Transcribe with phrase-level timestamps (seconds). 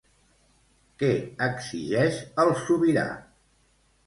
[1.03, 1.09] Què
[1.49, 3.05] exigeix el sobirà?